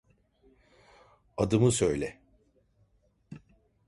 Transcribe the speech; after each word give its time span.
Adımı 1.37 1.71
söyle! 1.71 2.19